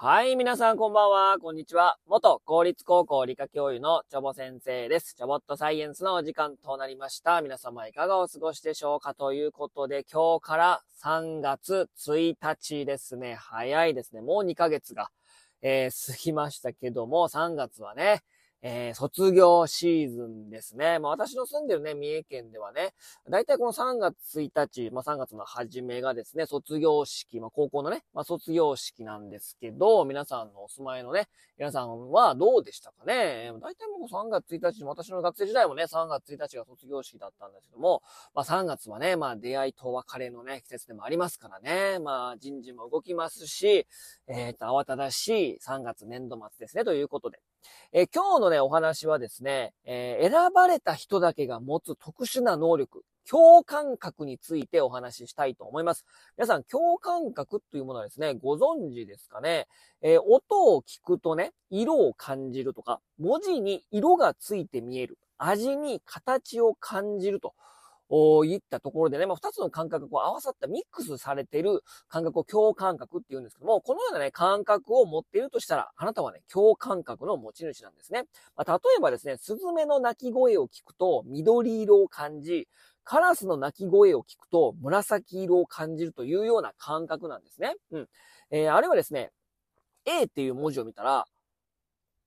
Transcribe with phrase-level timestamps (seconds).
[0.00, 1.98] はい、皆さんこんばんは、こんにちは。
[2.06, 5.16] 元公立高校理科教諭のチョボ先生です。
[5.16, 7.42] チョボットサイエンスのお時間となりました。
[7.42, 13.34] 皆様いかがお過ごしでしょうかということで、今日から3月1日ですね。
[13.34, 14.20] 早いですね。
[14.20, 15.10] もう2ヶ月が、
[15.62, 18.22] えー、過ぎましたけども、3月はね、
[18.62, 20.98] えー、卒業シーズンですね。
[20.98, 22.94] まあ私の住んでるね、三重県ではね、
[23.30, 33.52] だいたいこの3月1日、まあ3月の初めがですね、卒業式、まあ高校のね、まあ卒業式なんですけど、皆さんのお住まいのね、皆さんはどうでしたかね？
[33.60, 38.02] だいたいもう3月1日、私の学生時代もね、3月1日が卒業式だったんですけども、
[38.34, 43.86] まあ3月はね、まあ出会いと別れのね、季節でもありますからね、まあ人事も動きますし、
[44.26, 47.40] えっ、ー、と、慌ただしい3月年度末ですね、ということで。
[47.92, 56.04] えー、今日のね、お話はですね、えー、選ばれた人だけが持つ特殊な能力、共感覚についてお話ししたいと思います。
[56.36, 59.66] 皆さん、共感覚というものはですね、ご存知ですかね、
[60.02, 67.54] えー、音を聞くとね、色を感じるとか、文字に色がついて見える、味に形を感じると。
[68.46, 78.24] いったところでね、まあ、二つの感覚がこう合わさったミックスされている感覚を共感覚って言うんですけども、このようなね、感覚を持っているとしたら、あなたはね、共感覚の持ち主なんですね。
[78.56, 82.66] まあ、例えばですね、スズメの鳴き声を聞くと緑色を感じ、
[83.04, 87.74] カラスの鳴き声を聞くと紫色を感じるというような感覚なんですね。
[87.90, 88.08] うん。
[88.50, 89.30] えー、あるいはですね、
[90.04, 91.24] A っていう文字を見たら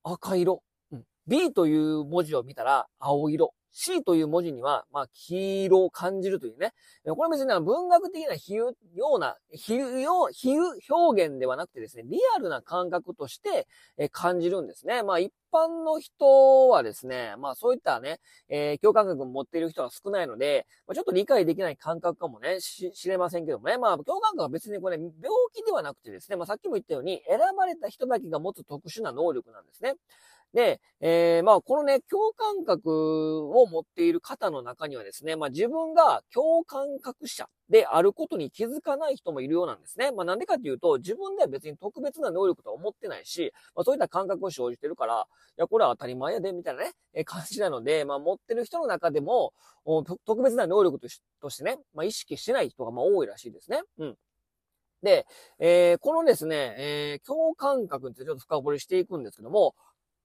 [0.04, 0.64] 赤色。
[0.92, 1.04] うん。
[1.28, 3.54] B という文字を見たら青色。
[3.72, 6.74] C という文字には、まあ、黄色を感じるというね。
[7.06, 13.68] これ別に文学的な比喩ような、比喩、比喩表現ではなくてですね、リアルな感覚として
[14.12, 15.04] 感じるんですね。
[15.04, 23.78] まあ、一般の人はですね、まあ、そういったね、えー、共感覚を持っている人は少ないので、まあ、ちょっと理解できない感覚かもね、し、知れませんけどもね。
[23.78, 25.12] まあ、共感覚は別にこれ、病
[25.54, 29.96] 気ではなくてですね、まあ、さっきも言ったように、選ばれた人だけが持つ特殊な能力なんですね。
[30.54, 40.12] で、えー、まあ、このね、共感覚を持っている方の中にはですね、まあ、自分が共感覚者であることに気づかない人もいるようなんですね。
[40.12, 45.26] まあ、なんでかっていうと、自分では別に特別な能力とは思ってないし、まあ、そういった感覚を生じてるから、
[45.58, 49.54] いや、これは当たり前やで、みたいなね、え感じなので、まあ、持ってる人の中でも、
[50.26, 53.82] 特別な能力としてね、まあ、意識してない人がまあ多いらしいですね。
[54.00, 54.16] うん。
[55.02, 55.26] で、
[55.60, 59.76] えー、このですね、えー、共感覚についてちょっと深掘りしていくんですけども、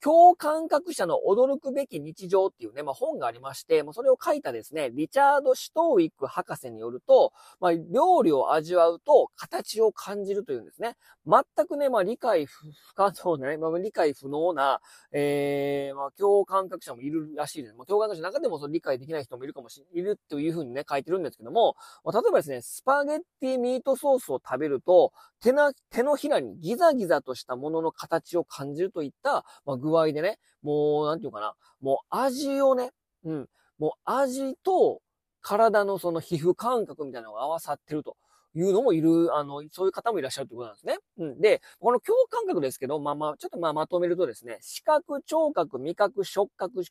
[0.03, 10.97] 共感覚者の驚くべき日常っていうね、まあ、本がありまして、まあ、それを書いたですね、リチャード・シュトウィック博士によると、まあ、料理を味わうと形を感じるというんですね。
[11.27, 14.81] 全くね、まあ、理解不可能なね、まあ、理解不能な、
[15.13, 17.75] えー、まあ、共感覚者もいるらしいです。
[17.75, 21.75] まあ、共感覚者の中でもその理解できない人もいるかもしれ、いるというふうにね、書いてるんですけども、
[22.05, 32.91] まあ、例えばですね、スパゲッティミートソースを食べると、手な、手のひらにギザギザとしたものの形を感じるといった、まあ、具合でね、もう、なんていうかな、もう味をね、
[33.25, 33.49] うん、
[33.79, 35.01] もう味と
[35.41, 38.17] 体のその皮膚感覚みたいなのが合わさってると。
[38.57, 40.97] いうのもいる、あの、そういう方もいらっしゃるということなんですね。
[41.19, 41.41] うん。
[41.43, 46.83] で、この共感覚ですけど、まあまあ、ちょっとまあまとめるとですね、視覚、聴覚、味覚、触覚、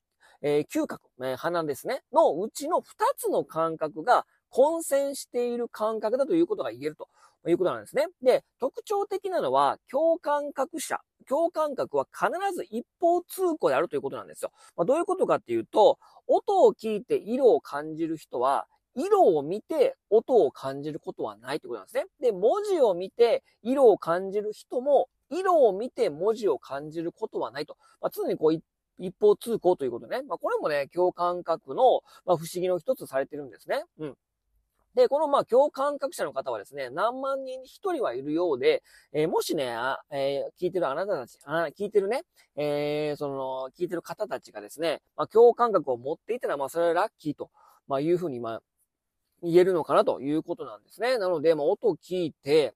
[0.44, 2.84] えー、嗅覚、えー、鼻ですね、のうちの2
[3.18, 7.10] つの感覚が混戦している感覚だということが言えると
[7.50, 8.08] いうことなんですね。
[8.22, 11.00] で、特徴的なのは、共感覚者。
[11.28, 14.52] 共感覚は必ず一方通行であるということなんですよ。
[14.76, 15.98] まあ、どういうことかっていうと、
[16.28, 22.06] 音を聞いて色を感じる人は、色を見て音を感じることはないということなんですね。
[22.20, 27.78] で、文字を見て色を感じる人も、色を見て文字を感じることはないと。
[28.02, 28.54] まあ、常にこう
[28.98, 30.22] 一方通行ということね。
[30.24, 33.84] まあ、これもね、共感覚の、まあ、不思議の一つされてるんですね。
[34.00, 34.18] うん。
[34.96, 38.82] で、このまあ共感覚者の方はですね、何万人に一人はいるようで、
[39.14, 42.24] えー、もしね、あえー、聞いてるあなたたち、あ聞いてるね、
[42.56, 47.52] えー、その、聞いてる方たちがですね、まあ共感覚を持っていたら、まあそれはラッキーと、
[47.88, 48.62] まあいうふうに、まあ、
[49.44, 51.18] 言えるのかなということなんですね。
[51.18, 52.74] なので、まあ音を聞いて、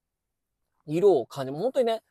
[0.85, 2.01] 色を感じ、本当にね、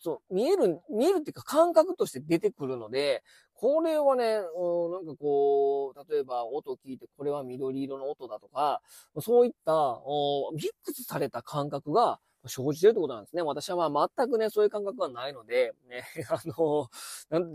[0.00, 3.22] そう、見える、見えるっていうか感覚として出てくるので、
[3.62, 4.24] これはね、
[4.56, 8.82] うん、なんかこう、例えば音聞いてこれは緑色の音だとか、
[9.20, 9.72] そういった、
[10.52, 13.42] ミックスされた感覚が、生じてるってことなんですね。
[13.42, 16.88] 私はまあ全くね、そういう感覚はないので、ね、 あの、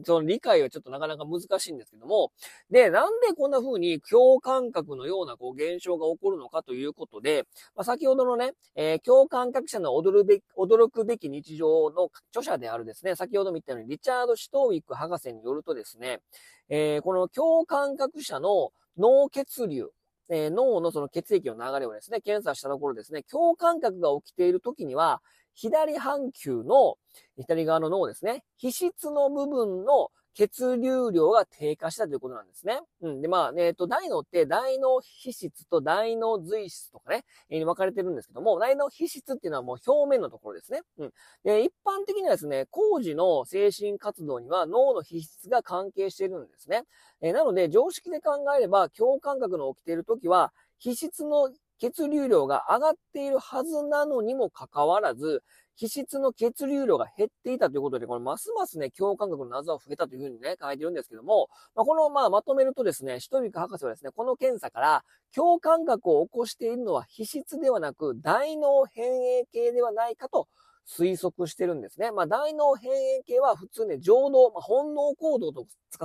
[0.04, 2.32] その理解はちょっとなかなか難しいんですけども、
[2.70, 7.46] で、なんでこんな風に共感覚のようなこう現象が起こるのかということで、
[7.76, 16.22] まあ、先ほどのね、えー、共感覚者の驚るべき、驚くべき日常の著者であるですね、先ほども言ったようにリチャード・シュトウィック博士によるとですね、
[16.70, 19.90] えー、この共感覚者の脳血流、
[20.30, 25.22] えー、脳のその血液の流れをですね、検査したところですね、共感覚が起きている時には、
[25.54, 26.98] 左半球の
[27.38, 28.44] 左側の脳ですね。
[28.58, 32.80] 皮質の部分の血流量が低下したということなんですね。
[33.02, 33.22] うん。
[33.22, 40.82] で、まあ、えっ、ー、と、大脳って大脳皮質と大脳髄質とかね、えー、分かれてるんですけども、大脳皮質っていうのはもう表面のところですね。
[41.00, 41.12] うん。
[41.44, 46.84] で、一般的にはですね、工事の精神活動には脳の皮質が関係してるんですね。
[47.22, 51.50] えー、なので、常識で考えれば、共感覚の起きているときは、皮質の
[51.80, 55.42] 血流量が上がっているはずなのにもかかわらず、
[55.78, 65.04] 皮質の血流量が減っていたということで、これますますね、共感覚の謎は増えたというふうにね、書いてるんですけども、まあ、この、まあ、まとめるとですね、シトビカ博士はですね、この検査から、
[65.36, 70.48] 共感覚を起こしているのは皮質ではなく、大脳変影系ではないかと、
[70.88, 72.12] 推測してるんですね。
[72.12, 76.00] まあ、大脳変影系は普通ね、情動、まあ、本能行動と司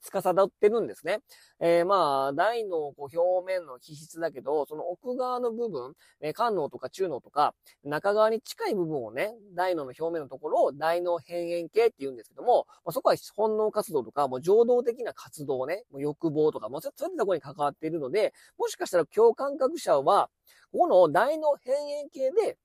[0.00, 1.20] 司ってるんですね。
[1.60, 7.54] えー、まあ、大脳こう表面の皮質だけど、その奥側の部分、えー、肝脳とか中脳とか、
[7.84, 20.30] 中側に近い部分をね、大脳の表面のところを大脳辺縁系って言うんですけども、まあ、そこは本能活動とか、もう情動的な活動ね、もう欲望とか、もうそういったところに関わっているので、もしかしたら共感覚者は、
[20.72, 22.56] ここの大脳辺縁系で、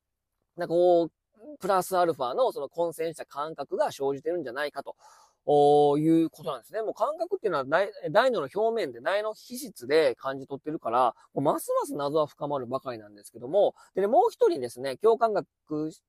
[0.55, 1.11] なんかこう、
[1.59, 4.95] プラスアルファのその混戦した感覚が生じてるんじゃないかと。
[5.45, 6.81] おいうことなんですね。
[6.81, 15.47] もう感覚っていうのは大大脳の表面で、大脳皮質で感じ取ってるから、ますます謎は深まるばかりなんですけども、でね、もう一人ですね、共感学、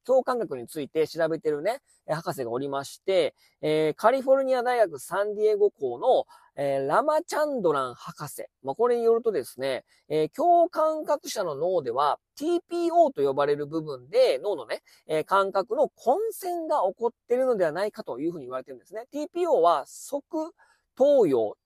[0.06, 8.46] 共感学について調べてるね、博士がおりまして、えー、カリフォルニア大学サンディエゴ校の、えー、ラマチャンドラン博士。
[8.62, 19.06] まあ、これによるとですね、えー、共感覚者の脳では TPO と呼ばれる部分で脳のね、えー、感覚の混戦が起こってるのではないかというふうに言われてるんですね。
[19.12, 20.52] TPO は即
[20.96, 21.56] 東洋、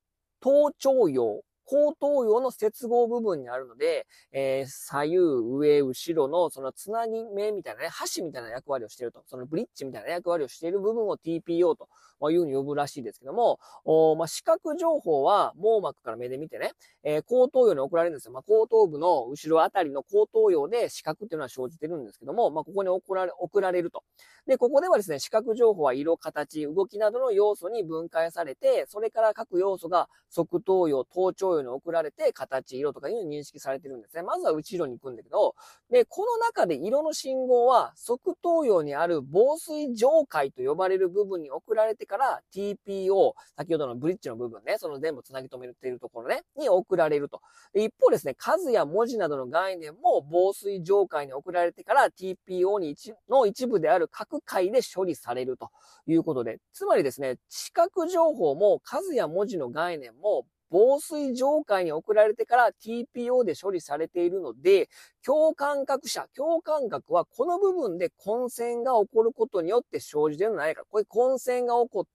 [0.40, 16.72] 頭頂葉、後頭葉の接合部分にあるので、えー、左右、上、後ろのそのつなぎ目みたいなね、箸みたいな役割をしていると、そのブリッジみたいな役割をしている部分を TPO というふうに呼ぶらしいですけども、おまあ、視覚情報は網膜から目で見てね、
[17.04, 18.32] えー、後頭葉に送られるんですよ。
[18.32, 24.02] まあ、後頭部の後ろあたりの後頭葉で視覚っていうのは生じてるんですけども、まあ、ここに送られ、送られると。
[24.46, 34.22] で、ここではですね、視覚情報は色、形、動きなどの要素に分解されて、それから各要素が側頭葉、頭頂葉に送られて、形、色とかいうのに認識されてるんですね。
[34.22, 35.54] まずは後ろに行くんだけど、
[35.90, 47.40] で、この中で色の信号は、側頭葉にある防水上海と呼ばれる部分に送られてから TPO、先ほどのブリッジの部分ね、その全部繋ぎ止めているところね、に送られると。
[47.74, 55.70] 一方ですね、数や文字などの概念も防水上海に送られてから TPO に一の一部である各回で処理されると
[56.06, 64.88] いうことで、つまりですね、視覚情報も数や文字の概念も防水上階に送られてから TPO で処理されているので、
[65.24, 70.82] 共感覚者、共感覚はこの部分で混戦が起こることによって生じてるのないか。
[70.90, 72.10] これ混戦が起こって、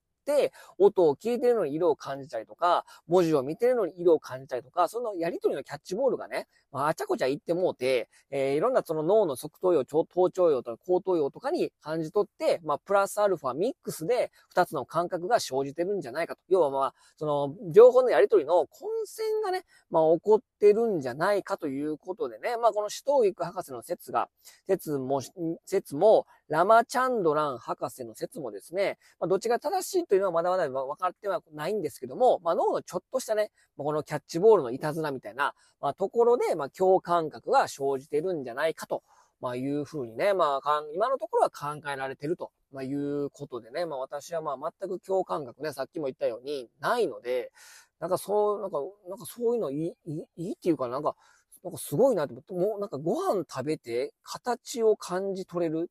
[0.78, 16.42] 音を聞いてるのに色を感じたりとか、文字を見てるのに色を感じたりとか、そのやりとりのキャッチボールがね、まあ、あちゃこちゃ言ってもうて、えー、いろんなその脳の側頭葉、頭頂葉とか後頭葉とかに感じ取って、まあ、プラスアルファミックスで二つの感覚が生じてるんじゃないかと。
[16.48, 24.28] 要はまあ、その、情報のやりとりの混戦がね、まあ、起こっててるんじゃないかということでね、まあ、このシュトーイック博士の説が、
[24.66, 25.20] 説も、
[25.64, 39.02] 説も、ラマチャンドラン博士の説もですね、まあ、どっちが正しいというのはまだまだ分かってはないんですけども、まあ、脳のちょっとしたね、このキャッチボールのいたずらみたいな、まあ、ところで、まあ、共感覚が生じてるんじゃないかと、
[39.40, 47.52] まあ、いうふうにね、まあ、今のところは考えられてると、まあ、いうことでね、まあ、私はまあ、全く共感覚ね、さっきも言ったように、ないので、
[48.00, 49.92] なんかそう、なんか、なんかそういうのいい、
[50.36, 51.16] いいっていうかなんか、
[51.64, 55.90] なんかすごいなと思って、もうなんかご飯食べて形を感じ取れる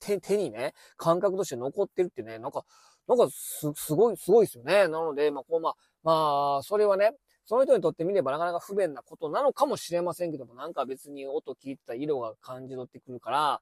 [0.00, 2.64] 手、手にね、感覚として残ってるってね、なんか、
[3.08, 4.88] なんかす、すごい、すごいですよね。
[4.88, 7.12] なので、まあ、こう、まあ、まあ、それはね、
[7.46, 13.60] その人にとってみればなかなか不便なことなのかもしれませんけども、なんか別に音聞いてた色が感じ取ってくるから、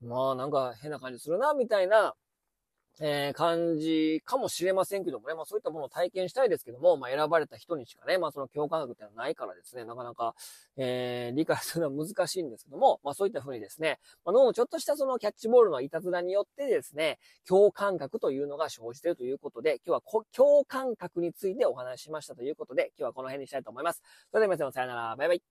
[0.00, 2.14] まあなんか変な感じするな、みたいな
[3.00, 10.34] えー、感じかもしれませんけどもね、まあそういったものを体験したいですけども、まあ選ばれた人にしかね、まあその共感覚ってのはないからですね、なかなか、
[10.76, 24.02] えー、理解するのは難しいんですけども、まあそういったふうにですね、まあ脳のちょっとしたそのキャッチボールのいたずらによってですね、共感覚というのが生じているということで、今日は共感覚についてお話ししましたということで、今日はこの辺にしたいと思います。
[24.30, 25.42] それでは皆さんさよなら、バイバイ。